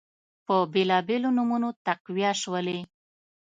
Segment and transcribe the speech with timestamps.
[0.45, 2.79] په بیلابیلو نومونو تقویه شولې